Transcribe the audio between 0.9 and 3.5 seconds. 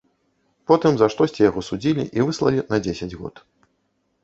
за штосьці яго судзілі і выслалі на дзесяць год.